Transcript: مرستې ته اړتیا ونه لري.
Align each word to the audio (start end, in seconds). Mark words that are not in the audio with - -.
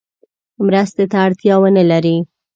مرستې 0.65 1.05
ته 1.11 1.17
اړتیا 1.25 1.55
ونه 1.59 1.83
لري. 1.91 2.17